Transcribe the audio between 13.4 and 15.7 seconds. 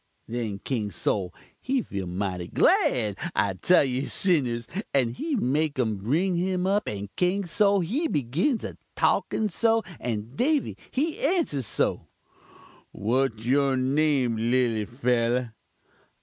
your name, lilly fellah?'